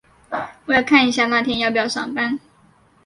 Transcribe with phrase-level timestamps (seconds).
[0.65, 2.39] 我要看一下那天要不要上班。